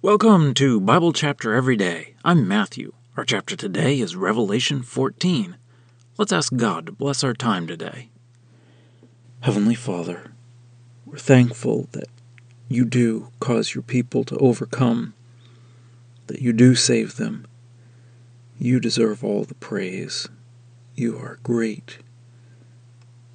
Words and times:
Welcome 0.00 0.54
to 0.54 0.80
Bible 0.80 1.12
Chapter 1.12 1.54
Every 1.54 1.74
Day. 1.74 2.14
I'm 2.24 2.46
Matthew. 2.46 2.92
Our 3.16 3.24
chapter 3.24 3.56
today 3.56 3.98
is 3.98 4.14
Revelation 4.14 4.82
14. 4.82 5.56
Let's 6.16 6.32
ask 6.32 6.54
God 6.54 6.86
to 6.86 6.92
bless 6.92 7.24
our 7.24 7.34
time 7.34 7.66
today. 7.66 8.08
Heavenly 9.40 9.74
Father, 9.74 10.30
we're 11.04 11.18
thankful 11.18 11.88
that 11.90 12.06
you 12.68 12.84
do 12.84 13.32
cause 13.40 13.74
your 13.74 13.82
people 13.82 14.22
to 14.22 14.36
overcome, 14.36 15.14
that 16.28 16.40
you 16.40 16.52
do 16.52 16.76
save 16.76 17.16
them. 17.16 17.44
You 18.56 18.78
deserve 18.78 19.24
all 19.24 19.42
the 19.42 19.56
praise. 19.56 20.28
You 20.94 21.18
are 21.18 21.40
great. 21.42 21.98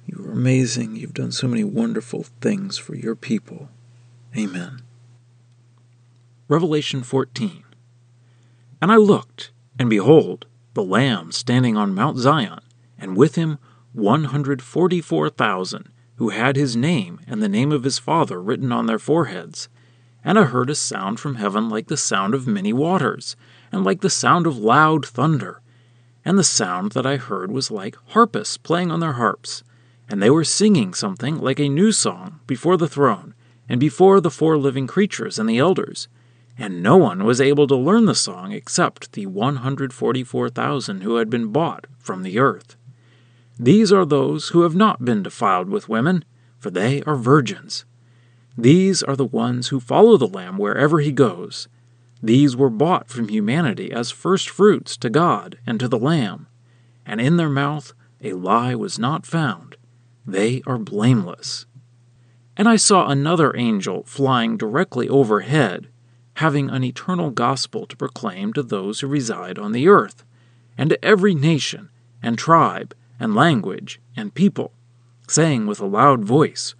You 0.06 0.24
are 0.24 0.32
amazing. 0.32 0.96
You've 0.96 1.12
done 1.12 1.30
so 1.30 1.46
many 1.46 1.62
wonderful 1.62 2.22
things 2.40 2.78
for 2.78 2.94
your 2.94 3.14
people. 3.14 3.68
Amen. 4.34 4.83
Revelation 6.54 7.02
14. 7.02 7.64
And 8.80 8.92
I 8.92 8.94
looked, 8.94 9.50
and 9.76 9.90
behold, 9.90 10.46
the 10.74 10.84
Lamb 10.84 11.32
standing 11.32 11.76
on 11.76 11.92
Mount 11.92 12.16
Zion, 12.16 12.60
and 12.96 13.16
with 13.16 13.34
him 13.34 13.58
144,000, 13.92 15.88
who 16.14 16.28
had 16.28 16.54
his 16.54 16.76
name 16.76 17.18
and 17.26 17.42
the 17.42 17.48
name 17.48 17.72
of 17.72 17.82
his 17.82 17.98
Father 17.98 18.40
written 18.40 18.70
on 18.70 18.86
their 18.86 19.00
foreheads. 19.00 19.68
And 20.24 20.38
I 20.38 20.44
heard 20.44 20.70
a 20.70 20.76
sound 20.76 21.18
from 21.18 21.34
heaven 21.34 21.68
like 21.68 21.88
the 21.88 21.96
sound 21.96 22.34
of 22.34 22.46
many 22.46 22.72
waters, 22.72 23.34
and 23.72 23.82
like 23.82 24.00
the 24.00 24.08
sound 24.08 24.46
of 24.46 24.56
loud 24.56 25.04
thunder. 25.04 25.60
And 26.24 26.38
the 26.38 26.44
sound 26.44 26.92
that 26.92 27.04
I 27.04 27.16
heard 27.16 27.50
was 27.50 27.72
like 27.72 27.96
harpists 28.10 28.58
playing 28.58 28.92
on 28.92 29.00
their 29.00 29.14
harps, 29.14 29.64
and 30.08 30.22
they 30.22 30.30
were 30.30 30.44
singing 30.44 30.94
something 30.94 31.36
like 31.36 31.58
a 31.58 31.68
new 31.68 31.90
song 31.90 32.38
before 32.46 32.76
the 32.76 32.86
throne, 32.86 33.34
and 33.68 33.80
before 33.80 34.20
the 34.20 34.30
four 34.30 34.56
living 34.56 34.86
creatures 34.86 35.36
and 35.36 35.48
the 35.48 35.58
elders 35.58 36.06
and 36.56 36.82
no 36.82 36.96
one 36.96 37.24
was 37.24 37.40
able 37.40 37.66
to 37.66 37.74
learn 37.74 38.04
the 38.04 38.14
song 38.14 38.52
except 38.52 39.12
the 39.12 39.26
144,000 39.26 41.00
who 41.00 41.16
had 41.16 41.28
been 41.28 41.48
bought 41.48 41.86
from 41.98 42.22
the 42.22 42.38
earth. 42.38 42.76
These 43.58 43.92
are 43.92 44.04
those 44.04 44.48
who 44.48 44.62
have 44.62 44.74
not 44.74 45.04
been 45.04 45.22
defiled 45.22 45.68
with 45.68 45.88
women, 45.88 46.24
for 46.58 46.70
they 46.70 47.02
are 47.02 47.16
virgins. 47.16 47.84
These 48.56 49.02
are 49.02 49.16
the 49.16 49.24
ones 49.24 49.68
who 49.68 49.80
follow 49.80 50.16
the 50.16 50.28
Lamb 50.28 50.58
wherever 50.58 51.00
he 51.00 51.12
goes. 51.12 51.68
These 52.22 52.56
were 52.56 52.70
bought 52.70 53.08
from 53.08 53.28
humanity 53.28 53.92
as 53.92 54.10
first 54.10 54.48
fruits 54.48 54.96
to 54.98 55.10
God 55.10 55.58
and 55.66 55.78
to 55.80 55.88
the 55.88 55.98
Lamb, 55.98 56.46
and 57.04 57.20
in 57.20 57.36
their 57.36 57.50
mouth 57.50 57.92
a 58.22 58.32
lie 58.32 58.74
was 58.74 58.98
not 58.98 59.26
found. 59.26 59.76
They 60.26 60.62
are 60.66 60.78
blameless. 60.78 61.66
And 62.56 62.68
I 62.68 62.76
saw 62.76 63.08
another 63.08 63.54
angel 63.56 64.04
flying 64.04 64.56
directly 64.56 65.08
overhead 65.08 65.88
having 66.34 66.68
an 66.68 66.82
eternal 66.82 67.30
gospel 67.30 67.86
to 67.86 67.96
proclaim 67.96 68.52
to 68.52 68.62
those 68.62 69.00
who 69.00 69.06
reside 69.06 69.58
on 69.58 69.72
the 69.72 69.88
earth, 69.88 70.24
and 70.76 70.90
to 70.90 71.04
every 71.04 71.34
nation, 71.34 71.88
and 72.22 72.36
tribe, 72.36 72.94
and 73.20 73.34
language, 73.34 74.00
and 74.16 74.34
people, 74.34 74.72
saying 75.28 75.66
with 75.66 75.80
a 75.80 75.86
loud 75.86 76.24
voice, 76.24 76.74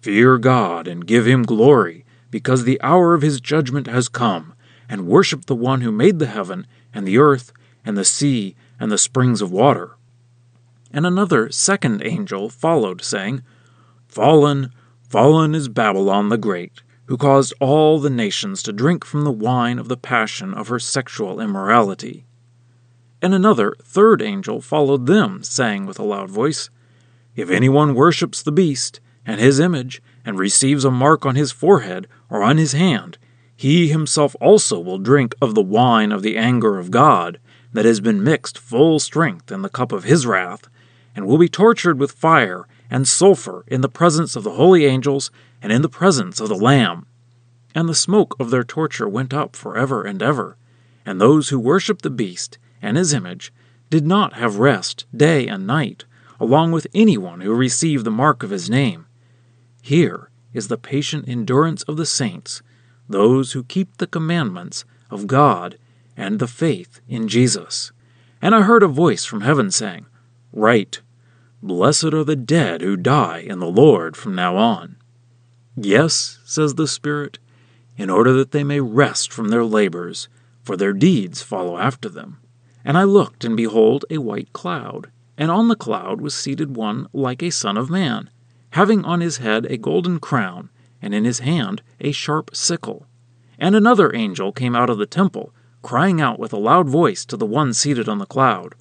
Fear 0.00 0.38
God 0.38 0.86
and 0.86 1.06
give 1.06 1.26
him 1.26 1.42
glory, 1.42 2.04
because 2.30 2.64
the 2.64 2.80
hour 2.80 3.14
of 3.14 3.22
his 3.22 3.40
judgment 3.40 3.88
has 3.88 4.08
come, 4.08 4.54
and 4.88 5.06
worship 5.06 5.46
the 5.46 5.56
one 5.56 5.80
who 5.80 5.92
made 5.92 6.18
the 6.18 6.26
heaven, 6.26 6.66
and 6.94 7.06
the 7.06 7.18
earth, 7.18 7.52
and 7.84 7.96
the 7.96 8.04
sea, 8.04 8.54
and 8.78 8.90
the 8.90 8.98
springs 8.98 9.42
of 9.42 9.50
water. 9.50 9.96
And 10.92 11.04
another 11.04 11.50
second 11.50 12.02
angel 12.04 12.48
followed, 12.48 13.02
saying, 13.02 13.42
Fallen, 14.06 14.72
fallen 15.08 15.54
is 15.54 15.68
Babylon 15.68 16.28
the 16.28 16.38
Great 16.38 16.82
who 17.10 17.16
caused 17.16 17.52
all 17.58 17.98
the 17.98 18.08
nations 18.08 18.62
to 18.62 18.72
drink 18.72 19.04
from 19.04 19.24
the 19.24 19.32
wine 19.32 19.80
of 19.80 19.88
the 19.88 19.96
passion 19.96 20.54
of 20.54 20.68
her 20.68 20.78
sexual 20.78 21.40
immorality. 21.40 22.24
And 23.20 23.34
another, 23.34 23.74
third 23.82 24.22
angel 24.22 24.60
followed 24.60 25.06
them, 25.06 25.42
saying 25.42 25.86
with 25.86 25.98
a 25.98 26.04
loud 26.04 26.30
voice, 26.30 26.70
If 27.34 27.50
anyone 27.50 27.96
worships 27.96 28.44
the 28.44 28.52
beast 28.52 29.00
and 29.26 29.40
his 29.40 29.58
image, 29.58 30.00
and 30.24 30.38
receives 30.38 30.84
a 30.84 30.90
mark 30.92 31.26
on 31.26 31.34
his 31.34 31.50
forehead 31.50 32.06
or 32.30 32.44
on 32.44 32.58
his 32.58 32.74
hand, 32.74 33.18
he 33.56 33.88
himself 33.88 34.36
also 34.40 34.78
will 34.78 34.98
drink 34.98 35.34
of 35.42 35.56
the 35.56 35.62
wine 35.62 36.12
of 36.12 36.22
the 36.22 36.36
anger 36.36 36.78
of 36.78 36.92
God, 36.92 37.40
that 37.72 37.84
has 37.84 37.98
been 37.98 38.22
mixed 38.22 38.56
full 38.56 39.00
strength 39.00 39.50
in 39.50 39.62
the 39.62 39.68
cup 39.68 39.90
of 39.90 40.04
his 40.04 40.26
wrath, 40.26 40.68
and 41.16 41.26
will 41.26 41.38
be 41.38 41.48
tortured 41.48 41.98
with 41.98 42.12
fire 42.12 42.68
and 42.90 43.06
sulfur 43.06 43.64
in 43.68 43.80
the 43.80 43.88
presence 43.88 44.34
of 44.36 44.44
the 44.44 44.52
holy 44.52 44.84
angels 44.84 45.30
and 45.62 45.72
in 45.72 45.82
the 45.82 45.88
presence 45.88 46.40
of 46.40 46.48
the 46.48 46.54
Lamb. 46.54 47.06
And 47.74 47.88
the 47.88 47.94
smoke 47.94 48.34
of 48.40 48.50
their 48.50 48.64
torture 48.64 49.08
went 49.08 49.32
up 49.32 49.54
for 49.54 49.76
ever 49.76 50.02
and 50.02 50.22
ever. 50.22 50.56
And 51.06 51.20
those 51.20 51.48
who 51.48 51.58
worshipped 51.58 52.02
the 52.02 52.10
beast 52.10 52.58
and 52.82 52.96
his 52.96 53.12
image 53.12 53.52
did 53.90 54.06
not 54.06 54.34
have 54.34 54.58
rest 54.58 55.06
day 55.16 55.46
and 55.46 55.66
night, 55.66 56.04
along 56.38 56.72
with 56.72 56.86
anyone 56.94 57.40
who 57.40 57.54
received 57.54 58.04
the 58.04 58.10
mark 58.10 58.42
of 58.42 58.50
his 58.50 58.68
name. 58.68 59.06
Here 59.82 60.30
is 60.52 60.68
the 60.68 60.78
patient 60.78 61.28
endurance 61.28 61.82
of 61.84 61.96
the 61.96 62.06
saints, 62.06 62.62
those 63.08 63.52
who 63.52 63.64
keep 63.64 63.96
the 63.96 64.06
commandments 64.06 64.84
of 65.10 65.26
God 65.26 65.78
and 66.16 66.38
the 66.38 66.46
faith 66.46 67.00
in 67.08 67.28
Jesus. 67.28 67.92
And 68.42 68.54
I 68.54 68.62
heard 68.62 68.82
a 68.82 68.88
voice 68.88 69.24
from 69.24 69.42
heaven 69.42 69.70
saying, 69.70 70.06
Write, 70.52 71.00
Blessed 71.62 72.14
are 72.14 72.24
the 72.24 72.36
dead 72.36 72.80
who 72.80 72.96
die 72.96 73.40
in 73.40 73.58
the 73.58 73.66
Lord 73.66 74.16
from 74.16 74.34
now 74.34 74.56
on. 74.56 74.96
Yes, 75.76 76.38
says 76.44 76.74
the 76.74 76.88
Spirit, 76.88 77.38
in 77.98 78.08
order 78.08 78.32
that 78.32 78.52
they 78.52 78.64
may 78.64 78.80
rest 78.80 79.30
from 79.30 79.48
their 79.48 79.64
labors, 79.64 80.28
for 80.62 80.76
their 80.76 80.94
deeds 80.94 81.42
follow 81.42 81.76
after 81.76 82.08
them. 82.08 82.38
And 82.82 82.96
I 82.96 83.04
looked, 83.04 83.44
and 83.44 83.58
behold, 83.58 84.06
a 84.08 84.18
white 84.18 84.54
cloud, 84.54 85.10
and 85.36 85.50
on 85.50 85.68
the 85.68 85.76
cloud 85.76 86.22
was 86.22 86.34
seated 86.34 86.76
one 86.76 87.08
like 87.12 87.42
a 87.42 87.50
Son 87.50 87.76
of 87.76 87.90
Man, 87.90 88.30
having 88.70 89.04
on 89.04 89.20
his 89.20 89.36
head 89.36 89.66
a 89.66 89.76
golden 89.76 90.18
crown, 90.18 90.70
and 91.02 91.14
in 91.14 91.24
his 91.24 91.40
hand 91.40 91.82
a 92.00 92.12
sharp 92.12 92.56
sickle. 92.56 93.06
And 93.58 93.74
another 93.76 94.14
angel 94.14 94.50
came 94.52 94.74
out 94.74 94.88
of 94.88 94.96
the 94.96 95.04
temple, 95.04 95.52
crying 95.82 96.22
out 96.22 96.38
with 96.38 96.54
a 96.54 96.58
loud 96.58 96.88
voice 96.88 97.26
to 97.26 97.36
the 97.36 97.44
one 97.44 97.74
seated 97.74 98.08
on 98.08 98.18
the 98.18 98.24
cloud 98.24 98.74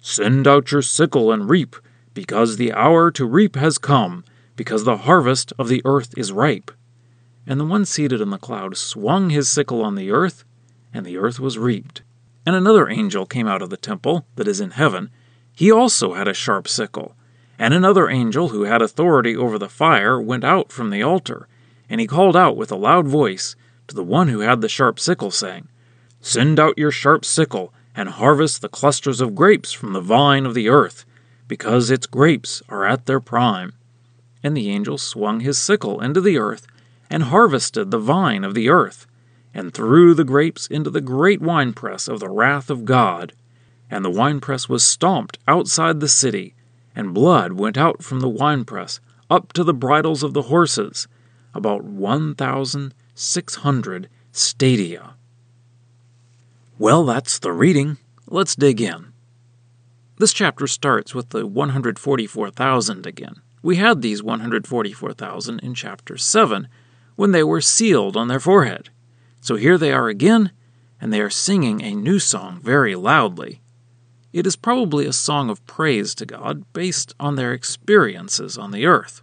Send 0.00 0.48
out 0.48 0.72
your 0.72 0.82
sickle 0.82 1.30
and 1.30 1.48
reap, 1.48 1.76
because 2.14 2.56
the 2.56 2.72
hour 2.72 3.10
to 3.10 3.24
reap 3.24 3.56
has 3.56 3.78
come 3.78 4.24
because 4.56 4.84
the 4.84 4.98
harvest 4.98 5.52
of 5.58 5.68
the 5.68 5.82
earth 5.84 6.12
is 6.16 6.32
ripe. 6.32 6.70
And 7.46 7.58
the 7.58 7.64
one 7.64 7.84
seated 7.84 8.20
in 8.20 8.30
the 8.30 8.38
cloud 8.38 8.76
swung 8.76 9.30
his 9.30 9.48
sickle 9.48 9.82
on 9.82 9.94
the 9.94 10.10
earth, 10.10 10.44
and 10.92 11.06
the 11.06 11.16
earth 11.16 11.40
was 11.40 11.58
reaped. 11.58 12.02
And 12.44 12.54
another 12.54 12.88
angel 12.88 13.26
came 13.26 13.46
out 13.46 13.62
of 13.62 13.70
the 13.70 13.76
temple 13.76 14.26
that 14.36 14.48
is 14.48 14.60
in 14.60 14.72
heaven. 14.72 15.10
He 15.54 15.70
also 15.70 16.14
had 16.14 16.28
a 16.28 16.34
sharp 16.34 16.68
sickle. 16.68 17.16
And 17.58 17.74
another 17.74 18.08
angel 18.08 18.48
who 18.48 18.64
had 18.64 18.82
authority 18.82 19.36
over 19.36 19.58
the 19.58 19.68
fire 19.68 20.20
went 20.20 20.44
out 20.44 20.72
from 20.72 20.90
the 20.90 21.02
altar, 21.02 21.46
and 21.88 22.00
he 22.00 22.06
called 22.06 22.36
out 22.36 22.56
with 22.56 22.72
a 22.72 22.76
loud 22.76 23.06
voice 23.06 23.56
to 23.88 23.94
the 23.94 24.04
one 24.04 24.28
who 24.28 24.40
had 24.40 24.60
the 24.60 24.68
sharp 24.68 24.98
sickle, 24.98 25.30
saying, 25.30 25.68
Send 26.20 26.60
out 26.60 26.78
your 26.78 26.90
sharp 26.90 27.24
sickle, 27.24 27.72
and 27.94 28.08
harvest 28.08 28.62
the 28.62 28.68
clusters 28.68 29.20
of 29.20 29.34
grapes 29.34 29.72
from 29.72 29.92
the 29.92 30.00
vine 30.00 30.46
of 30.46 30.54
the 30.54 30.68
earth, 30.68 31.04
because 31.50 31.90
its 31.90 32.06
grapes 32.06 32.62
are 32.68 32.86
at 32.86 33.06
their 33.06 33.18
prime. 33.18 33.72
And 34.40 34.56
the 34.56 34.70
angel 34.70 34.96
swung 34.96 35.40
his 35.40 35.58
sickle 35.58 36.00
into 36.00 36.20
the 36.20 36.38
earth, 36.38 36.68
and 37.10 37.24
harvested 37.24 37.90
the 37.90 37.98
vine 37.98 38.44
of 38.44 38.54
the 38.54 38.68
earth, 38.68 39.08
and 39.52 39.74
threw 39.74 40.14
the 40.14 40.22
grapes 40.22 40.68
into 40.68 40.90
the 40.90 41.00
great 41.00 41.42
winepress 41.42 42.06
of 42.06 42.20
the 42.20 42.28
wrath 42.28 42.70
of 42.70 42.84
God. 42.84 43.32
And 43.90 44.04
the 44.04 44.10
winepress 44.10 44.68
was 44.68 44.84
stomped 44.84 45.38
outside 45.48 45.98
the 45.98 46.06
city, 46.06 46.54
and 46.94 47.12
blood 47.12 47.54
went 47.54 47.76
out 47.76 48.04
from 48.04 48.20
the 48.20 48.28
winepress 48.28 49.00
up 49.28 49.52
to 49.54 49.64
the 49.64 49.74
bridles 49.74 50.22
of 50.22 50.34
the 50.34 50.42
horses, 50.42 51.08
about 51.52 51.82
1,600 51.82 54.08
stadia. 54.30 55.14
Well, 56.78 57.04
that's 57.04 57.40
the 57.40 57.50
reading. 57.50 57.96
Let's 58.28 58.54
dig 58.54 58.80
in. 58.80 59.09
This 60.20 60.34
chapter 60.34 60.66
starts 60.66 61.14
with 61.14 61.30
the 61.30 61.46
144,000 61.46 63.06
again. 63.06 63.36
We 63.62 63.76
had 63.76 64.02
these 64.02 64.22
144,000 64.22 65.60
in 65.60 65.74
chapter 65.74 66.18
7 66.18 66.68
when 67.16 67.32
they 67.32 67.42
were 67.42 67.62
sealed 67.62 68.18
on 68.18 68.28
their 68.28 68.38
forehead. 68.38 68.90
So 69.40 69.56
here 69.56 69.78
they 69.78 69.92
are 69.92 70.10
again, 70.10 70.50
and 71.00 71.10
they 71.10 71.22
are 71.22 71.30
singing 71.30 71.80
a 71.80 71.94
new 71.94 72.18
song 72.18 72.60
very 72.62 72.94
loudly. 72.94 73.62
It 74.30 74.46
is 74.46 74.56
probably 74.56 75.06
a 75.06 75.12
song 75.14 75.48
of 75.48 75.66
praise 75.66 76.14
to 76.16 76.26
God 76.26 76.70
based 76.74 77.14
on 77.18 77.36
their 77.36 77.54
experiences 77.54 78.58
on 78.58 78.72
the 78.72 78.84
earth. 78.84 79.22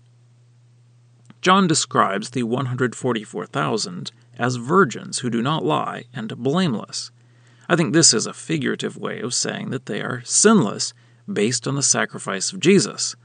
John 1.41 1.67
describes 1.67 2.31
the 2.31 2.41
144,000 2.41 4.11
as 4.39 4.55
virgins 4.55 5.19
who 5.19 5.29
do 5.29 5.43
not 5.43 5.63
lie 5.63 6.05
and 6.11 6.35
blameless. 6.35 7.11
I 7.69 7.75
think 7.75 7.93
this 7.93 8.13
is 8.13 8.25
a 8.25 8.33
figurative 8.33 8.97
way 8.97 9.19
of 9.19 9.33
saying 9.33 9.71
that 9.71 9.87
they 9.87 10.01
are 10.01 10.21
sinless 10.23 10.93
based 11.31 11.67
on 11.67 11.75
the 11.75 11.83
sacrifice 11.83 12.53
of 12.53 12.59
Jesus. 12.59 13.15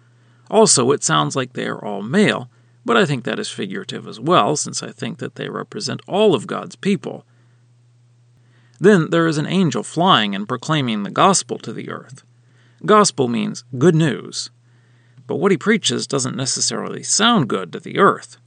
Also, 0.51 0.91
it 0.91 1.05
sounds 1.05 1.37
like 1.37 1.53
they 1.53 1.67
are 1.67 1.85
all 1.85 2.03
male, 2.03 2.51
but 2.85 2.97
I 2.97 3.05
think 3.05 3.25
that 3.25 3.39
is 3.39 3.49
figurative 3.49 4.09
as 4.09 4.19
well, 4.19 4.57
since 4.57 4.83
I 4.83 4.91
think 4.91 5.19
that 5.19 5.37
they 5.37 5.49
represent 5.49 6.03
all 6.09 6.35
of 6.35 6.47
God's 6.49 6.77
people, 6.77 7.25
Then 8.83 9.11
there 9.11 9.29
is 9.29 9.39
an 9.39 9.47
angel 9.47 9.85
flying 9.85 10.35
and 10.35 10.49
proclaiming 10.49 11.05
the 11.05 11.11
gospel 11.11 11.57
to 11.59 11.73
the 11.73 11.89
earth. 11.89 12.25
Gospel 12.85 13.29
means 13.29 13.63
good 13.79 13.95
news. 13.95 14.51
But 15.29 15.37
what 15.37 15.53
he 15.53 15.57
preaches 15.57 16.09
doesn't 16.09 16.35
necessarily 16.37 17.05
sound 17.05 17.49
good 17.49 17.73
to 17.73 17.79
the 17.79 18.01
earth. 18.01 18.39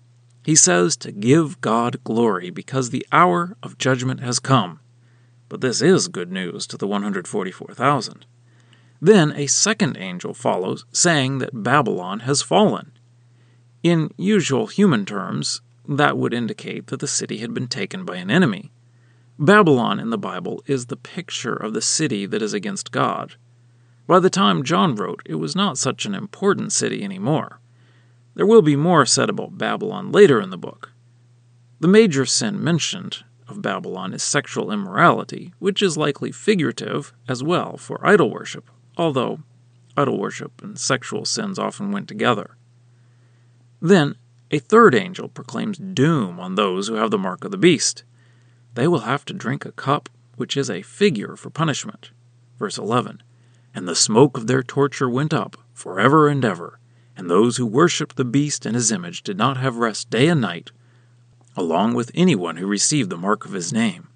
He 0.44 0.56
says 0.56 0.98
to 0.98 1.14
give 1.14 1.62
God 1.62 2.04
glory 2.04 2.50
because 2.50 2.90
the 2.90 3.08
hour 3.14 3.56
of 3.64 3.78
judgment 3.78 4.20
has 4.20 4.40
come. 4.40 4.82
But 5.50 5.62
this 5.62 5.82
is 5.82 6.08
good 6.08 6.32
news 6.32 6.66
to 6.68 6.78
the 6.78 6.88
144,000. 6.88 8.26
Then 9.02 9.32
a 9.34 9.48
second 9.48 9.98
angel 9.98 10.34
follows, 10.34 10.86
saying 10.92 11.38
that 11.40 11.64
Babylon 11.64 12.22
has 12.22 12.42
fallen. 12.42 12.92
In 13.84 14.12
usual 14.18 14.68
human 14.68 15.06
terms, 15.06 15.62
that 15.88 16.18
would 16.18 16.34
indicate 16.34 16.88
that 16.88 17.00
the 17.00 17.08
city 17.08 17.38
had 17.38 17.54
been 17.54 17.68
taken 17.68 18.06
by 18.06 18.16
an 18.16 18.32
enemy. 18.32 18.72
Babylon 19.38 20.00
in 20.00 20.10
the 20.10 20.18
Bible 20.18 20.64
is 20.66 20.86
the 20.86 20.96
picture 20.96 21.56
of 21.56 21.74
the 21.74 21.82
city 21.82 22.26
that 22.26 22.42
is 22.42 22.54
against 22.54 22.92
God. 22.92 23.36
By 24.08 24.20
the 24.20 24.30
time 24.30 24.64
John 24.64 24.96
wrote, 24.96 25.22
it 25.26 25.36
was 25.36 25.56
not 25.56 25.78
such 25.78 26.06
an 26.06 26.16
important 26.16 26.72
city 26.72 27.04
anymore. 27.04 27.60
There 28.36 28.46
will 28.46 28.62
be 28.62 28.76
more 28.76 29.06
said 29.06 29.30
about 29.30 29.58
Babylon 29.58 30.12
later 30.12 30.40
in 30.42 30.52
the 30.52 30.58
book. 30.58 30.92
The 31.80 31.88
major 31.88 32.26
sin 32.26 32.64
mentioned 32.64 33.25
of 33.48 33.62
Babylon 33.62 34.14
is 34.14 34.24
sexual 34.24 34.72
immorality, 34.72 35.54
which 35.60 35.82
is 35.82 35.98
likely 35.98 36.32
figurative 36.32 37.14
as 37.28 37.44
well 37.44 37.78
for 37.78 38.06
idol 38.06 38.30
worship, 38.30 38.70
although 38.98 39.40
idol 39.96 40.20
worship 40.20 40.62
and 40.64 40.80
sexual 40.80 41.26
sins 41.26 41.60
often 41.60 41.92
went 41.92 42.08
together. 42.08 42.58
Then 43.82 44.16
a 44.52 44.60
third 44.60 44.96
angel 44.96 45.28
proclaims 45.28 45.78
doom 45.78 46.40
on 46.40 46.56
those 46.56 46.88
who 46.88 46.96
have 46.96 47.12
the 47.12 47.18
mark 47.18 47.44
of 47.44 47.52
the 47.52 47.58
beast. 47.58 48.04
They 48.74 48.88
will 48.88 49.00
have 49.00 49.26
to 49.26 49.34
drink 49.34 49.66
a 49.66 49.72
cup 49.72 50.10
which 50.36 50.58
is 50.58 50.70
a 50.70 50.82
figure 50.82 51.36
for 51.36 51.50
punishment. 51.50 52.12
Verse 52.58 52.78
11 52.78 53.24
And 53.74 53.88
the 53.88 53.96
smoke 53.96 54.38
of 54.38 54.48
their 54.48 54.64
torture 54.64 55.10
went 55.10 55.34
up 55.34 55.58
forever 55.74 56.28
and 56.28 56.44
ever, 56.44 56.80
and 57.16 57.30
those 57.30 57.58
who 57.58 57.66
worshipped 57.66 58.18
the 58.18 58.26
beast 58.26 58.66
and 58.66 58.76
his 58.76 58.92
image 58.92 59.24
did 59.24 59.38
not 59.38 59.58
have 59.58 59.78
rest 59.78 60.10
day 60.10 60.28
and 60.28 60.42
night 60.42 60.72
along 61.56 61.94
with 61.94 62.12
anyone 62.14 62.58
who 62.58 62.68
received 62.68 63.10
the 63.10 63.18
mark 63.18 63.46
of 63.46 63.54
his 63.54 63.72
name. 63.72 64.08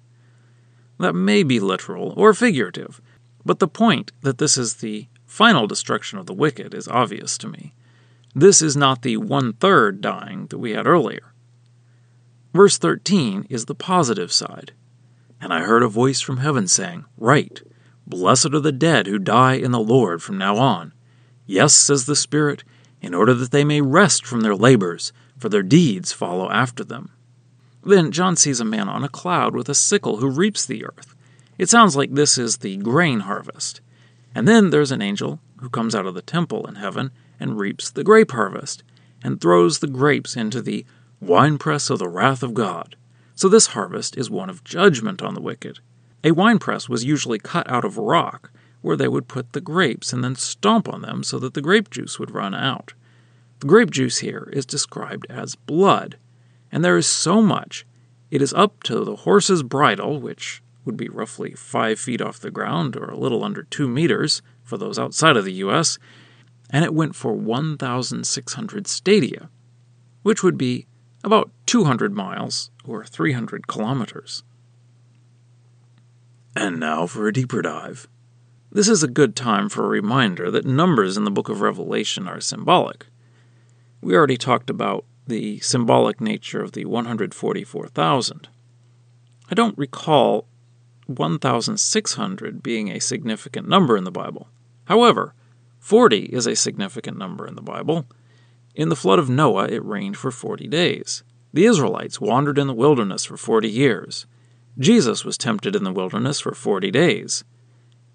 That 0.98 1.14
may 1.14 1.42
be 1.42 1.60
literal 1.60 2.12
or 2.16 2.34
figurative, 2.34 3.00
but 3.44 3.58
the 3.58 3.68
point 3.68 4.12
that 4.20 4.38
this 4.38 4.58
is 4.58 4.74
the 4.76 5.08
final 5.24 5.66
destruction 5.66 6.18
of 6.18 6.26
the 6.26 6.34
wicked 6.34 6.74
is 6.74 6.88
obvious 6.88 7.38
to 7.38 7.48
me. 7.48 7.74
This 8.34 8.60
is 8.60 8.76
not 8.76 9.02
the 9.02 9.16
one 9.16 9.54
third 9.54 10.00
dying 10.00 10.46
that 10.48 10.58
we 10.58 10.72
had 10.72 10.86
earlier. 10.86 11.32
Verse 12.52 12.78
13 12.78 13.46
is 13.48 13.64
the 13.64 13.74
positive 13.74 14.32
side. 14.32 14.72
And 15.40 15.54
I 15.54 15.60
heard 15.60 15.82
a 15.82 15.88
voice 15.88 16.20
from 16.20 16.38
heaven 16.38 16.68
saying, 16.68 17.06
Write, 17.16 17.62
Blessed 18.06 18.52
are 18.54 18.60
the 18.60 18.72
dead 18.72 19.06
who 19.06 19.18
die 19.18 19.54
in 19.54 19.70
the 19.70 19.80
Lord 19.80 20.22
from 20.22 20.36
now 20.36 20.56
on. 20.56 20.92
Yes, 21.46 21.74
says 21.74 22.06
the 22.06 22.16
Spirit, 22.16 22.64
in 23.00 23.14
order 23.14 23.34
that 23.34 23.50
they 23.50 23.64
may 23.64 23.80
rest 23.80 24.26
from 24.26 24.40
their 24.40 24.54
labors, 24.54 25.12
for 25.38 25.48
their 25.48 25.62
deeds 25.62 26.12
follow 26.12 26.50
after 26.50 26.84
them. 26.84 27.12
Then 27.82 28.12
John 28.12 28.36
sees 28.36 28.60
a 28.60 28.64
man 28.64 28.88
on 28.88 29.04
a 29.04 29.08
cloud 29.08 29.54
with 29.54 29.68
a 29.68 29.74
sickle 29.74 30.18
who 30.18 30.28
reaps 30.28 30.66
the 30.66 30.84
earth. 30.84 31.14
It 31.58 31.68
sounds 31.68 31.96
like 31.96 32.14
this 32.14 32.38
is 32.38 32.58
the 32.58 32.76
grain 32.76 33.20
harvest. 33.20 33.80
And 34.34 34.46
then 34.46 34.70
there's 34.70 34.92
an 34.92 35.02
angel 35.02 35.40
who 35.58 35.68
comes 35.68 35.94
out 35.94 36.06
of 36.06 36.14
the 36.14 36.22
temple 36.22 36.66
in 36.66 36.76
heaven 36.76 37.10
and 37.38 37.58
reaps 37.58 37.90
the 37.90 38.04
grape 38.04 38.32
harvest, 38.32 38.82
and 39.22 39.40
throws 39.40 39.78
the 39.78 39.86
grapes 39.86 40.36
into 40.36 40.62
the 40.62 40.84
winepress 41.20 41.90
of 41.90 41.98
the 41.98 42.08
wrath 42.08 42.42
of 42.42 42.54
God. 42.54 42.96
So 43.34 43.48
this 43.48 43.68
harvest 43.68 44.16
is 44.16 44.30
one 44.30 44.50
of 44.50 44.64
judgment 44.64 45.22
on 45.22 45.34
the 45.34 45.40
wicked. 45.40 45.78
A 46.22 46.32
winepress 46.32 46.88
was 46.88 47.04
usually 47.04 47.38
cut 47.38 47.68
out 47.70 47.84
of 47.84 47.96
rock, 47.96 48.50
where 48.82 48.96
they 48.96 49.08
would 49.08 49.28
put 49.28 49.52
the 49.52 49.60
grapes 49.60 50.12
and 50.12 50.22
then 50.22 50.36
stomp 50.36 50.88
on 50.88 51.02
them 51.02 51.22
so 51.22 51.38
that 51.38 51.54
the 51.54 51.62
grape 51.62 51.90
juice 51.90 52.18
would 52.18 52.30
run 52.30 52.54
out. 52.54 52.92
The 53.60 53.66
grape 53.66 53.90
juice 53.90 54.18
here 54.18 54.48
is 54.52 54.64
described 54.64 55.26
as 55.28 55.54
blood, 55.54 56.16
and 56.72 56.84
there 56.84 56.96
is 56.96 57.06
so 57.06 57.42
much. 57.42 57.86
It 58.30 58.42
is 58.42 58.54
up 58.54 58.82
to 58.84 59.04
the 59.04 59.16
horse's 59.16 59.62
bridle, 59.62 60.20
which 60.20 60.62
would 60.84 60.96
be 60.96 61.08
roughly 61.08 61.52
five 61.52 61.98
feet 61.98 62.20
off 62.20 62.40
the 62.40 62.50
ground 62.50 62.96
or 62.96 63.06
a 63.06 63.18
little 63.18 63.44
under 63.44 63.62
two 63.62 63.88
meters 63.88 64.42
for 64.62 64.78
those 64.78 64.98
outside 64.98 65.36
of 65.36 65.44
the 65.44 65.52
U.S., 65.54 65.98
and 66.70 66.84
it 66.84 66.94
went 66.94 67.16
for 67.16 67.32
1,600 67.32 68.86
stadia, 68.86 69.50
which 70.22 70.42
would 70.42 70.56
be 70.56 70.86
about 71.24 71.50
200 71.66 72.14
miles 72.14 72.70
or 72.84 73.04
300 73.04 73.66
kilometers. 73.66 74.44
And 76.54 76.78
now 76.78 77.06
for 77.06 77.26
a 77.26 77.32
deeper 77.32 77.62
dive. 77.62 78.08
This 78.72 78.88
is 78.88 79.02
a 79.02 79.08
good 79.08 79.34
time 79.34 79.68
for 79.68 79.84
a 79.84 79.88
reminder 79.88 80.50
that 80.50 80.64
numbers 80.64 81.16
in 81.16 81.24
the 81.24 81.30
book 81.30 81.48
of 81.48 81.60
Revelation 81.60 82.28
are 82.28 82.40
symbolic. 82.40 83.06
We 84.00 84.14
already 84.14 84.36
talked 84.36 84.70
about 84.70 85.04
the 85.30 85.60
symbolic 85.60 86.20
nature 86.20 86.62
of 86.62 86.72
the 86.72 86.84
144,000. 86.84 88.48
I 89.50 89.54
don't 89.54 89.78
recall 89.78 90.46
1,600 91.06 92.62
being 92.62 92.90
a 92.90 93.00
significant 93.00 93.68
number 93.68 93.96
in 93.96 94.04
the 94.04 94.10
Bible. 94.10 94.48
However, 94.84 95.34
40 95.78 96.26
is 96.26 96.46
a 96.46 96.54
significant 96.54 97.16
number 97.16 97.46
in 97.46 97.54
the 97.54 97.62
Bible. 97.62 98.06
In 98.74 98.90
the 98.90 98.96
flood 98.96 99.18
of 99.18 99.30
Noah, 99.30 99.68
it 99.68 99.84
rained 99.84 100.16
for 100.16 100.30
40 100.30 100.68
days. 100.68 101.22
The 101.52 101.64
Israelites 101.64 102.20
wandered 102.20 102.58
in 102.58 102.66
the 102.66 102.74
wilderness 102.74 103.24
for 103.24 103.36
40 103.36 103.68
years. 103.68 104.26
Jesus 104.78 105.24
was 105.24 105.38
tempted 105.38 105.74
in 105.74 105.84
the 105.84 105.92
wilderness 105.92 106.40
for 106.40 106.52
40 106.52 106.90
days. 106.90 107.44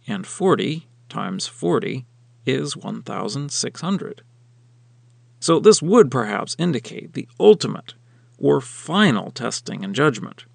And 0.07 0.25
40 0.27 0.87
times 1.09 1.47
40 1.47 2.05
is 2.45 2.77
1,600. 2.77 4.21
So 5.45 5.59
this 5.59 5.79
would 5.79 6.09
perhaps 6.09 6.55
indicate 6.57 7.13
the 7.13 7.27
ultimate 7.39 7.93
or 8.39 8.59
final 8.59 9.29
testing 9.29 9.83
and 9.83 9.93
judgment. 9.93 10.45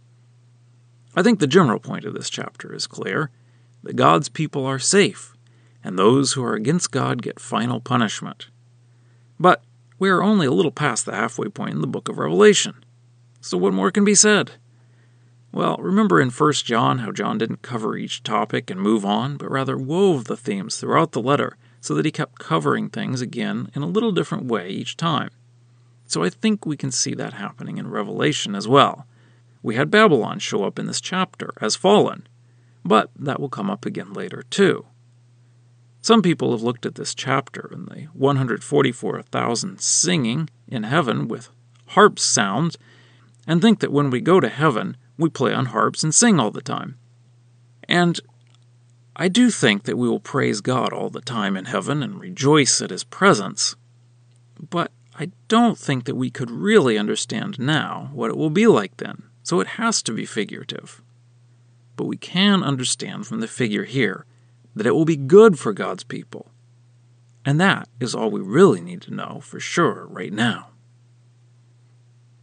I 1.15 1.23
think 1.23 1.39
the 1.39 1.47
general 1.47 1.79
point 1.79 2.05
of 2.05 2.13
this 2.13 2.29
chapter 2.29 2.75
is 2.75 2.89
clear 2.89 3.31
that 3.85 3.95
God's 3.95 4.29
people 4.29 4.67
are 4.67 4.81
safe, 4.81 5.37
and 5.85 5.97
those 5.97 6.33
who 6.33 6.43
are 6.43 6.55
against 6.55 6.91
God 6.91 7.23
get 7.23 7.39
final 7.39 7.79
punishment. 7.79 8.49
But 9.39 9.63
we 10.01 10.09
are 10.09 10.25
only 10.25 10.49
a 10.49 10.53
little 10.53 10.73
past 10.73 11.07
the 11.07 11.15
halfway 11.15 11.47
point 11.47 11.75
in 11.75 11.83
the 11.83 11.87
book 11.87 12.09
of 12.09 12.19
Revelation. 12.19 12.85
So 13.41 13.57
what 13.59 13.73
more 13.73 13.93
can 13.93 14.05
be 14.05 14.17
said? 14.17 14.55
Well, 15.53 15.77
remember 15.77 16.21
in 16.21 16.31
1 16.31 16.53
John 16.65 16.99
how 16.99 17.13
John 17.13 17.39
didn't 17.39 17.63
cover 17.63 17.97
each 17.97 18.25
topic 18.25 18.71
and 18.71 18.81
move 18.81 19.05
on, 19.05 19.37
but 19.37 19.53
rather 19.53 19.79
wove 19.79 20.25
the 20.25 20.37
themes 20.37 20.79
throughout 20.79 21.13
the 21.13 21.23
letter 21.23 21.57
so 21.81 21.95
that 21.95 22.05
he 22.05 22.11
kept 22.11 22.39
covering 22.39 22.89
things 22.89 23.21
again 23.21 23.71
in 23.75 23.83
a 23.83 23.87
little 23.87 24.13
different 24.13 24.45
way 24.45 24.69
each 24.69 24.97
time. 24.97 25.31
So 26.07 26.23
I 26.23 26.31
think 26.31 26.67
we 26.67 26.77
can 26.77 26.91
see 26.91 27.15
that 27.15 27.35
happening 27.35 27.79
in 27.79 27.89
Revelation 27.89 28.55
as 28.55 28.69
well. 28.69 29.07
We 29.63 29.77
had 29.77 29.91
Babylon 29.91 30.39
show 30.39 30.65
up 30.65 30.79
in 30.79 30.87
this 30.87 31.01
chapter 31.01 31.53
as 31.61 31.77
fallen, 31.77 32.27
but 32.85 33.11
that 33.17 33.41
will 33.41 33.49
come 33.49 33.71
up 33.71 33.85
again 33.87 34.13
later 34.13 34.43
too. 34.51 34.87
Some 36.03 36.23
people 36.23 36.53
have 36.53 36.63
looked 36.63 36.87
at 36.87 36.95
this 36.95 37.15
chapter 37.15 37.69
and 37.73 37.87
the 37.87 38.09
144,000 38.15 39.81
singing 39.81 40.49
in 40.67 40.85
heaven 40.85 41.29
with 41.29 41.51
harp 41.89 42.19
sounds 42.19 42.79
and 43.47 43.61
think 43.61 43.81
that 43.81 43.93
when 43.93 44.11
we 44.11 44.21
go 44.21 44.41
to 44.41 44.49
heaven, 44.49 44.97
we 45.19 45.29
play 45.29 45.53
on 45.53 45.67
harps 45.67 46.03
and 46.03 46.15
sing 46.15 46.41
all 46.41 46.51
the 46.51 46.63
time. 46.63 46.97
And 47.89 48.19
I 49.21 49.29
do 49.29 49.51
think 49.51 49.83
that 49.83 49.99
we 49.99 50.09
will 50.09 50.19
praise 50.19 50.63
God 50.63 50.95
all 50.95 51.11
the 51.11 51.21
time 51.21 51.55
in 51.55 51.67
heaven 51.67 52.03
and 52.03 52.19
rejoice 52.19 52.81
at 52.81 52.89
His 52.89 53.05
presence, 53.05 53.77
but 54.71 54.91
I 55.15 55.31
don't 55.47 55.77
think 55.77 56.07
that 56.07 56.15
we 56.15 56.31
could 56.31 56.51
really 56.51 56.97
understand 56.97 57.59
now 57.59 58.09
what 58.15 58.31
it 58.31 58.39
will 58.39 58.49
be 58.49 58.67
like 58.67 58.97
then, 58.97 59.25
so 59.43 59.61
it 59.61 59.77
has 59.77 60.03
to 60.05 60.15
be 60.15 60.25
figurative. 60.25 61.03
But 61.97 62.07
we 62.07 62.17
can 62.17 62.63
understand 62.63 63.27
from 63.27 63.41
the 63.41 63.47
figure 63.47 63.85
here 63.85 64.25
that 64.75 64.87
it 64.87 64.95
will 64.95 65.05
be 65.05 65.19
good 65.19 65.59
for 65.59 65.75
God's 65.75 66.03
people. 66.03 66.51
And 67.45 67.61
that 67.61 67.91
is 68.01 68.15
all 68.15 68.31
we 68.31 68.41
really 68.41 68.81
need 68.81 69.03
to 69.03 69.15
know 69.15 69.41
for 69.43 69.61
sure 69.61 70.07
right 70.07 70.33
now. 70.33 70.69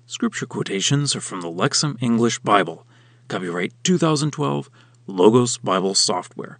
Scripture 0.06 0.46
quotations 0.46 1.16
are 1.16 1.22
from 1.22 1.42
the 1.42 1.52
Lexham 1.52 1.98
English 2.02 2.38
Bible, 2.38 2.86
copyright 3.30 3.74
2012, 3.84 4.70
Logos 5.08 5.58
Bible 5.58 5.96
Software. 5.96 6.60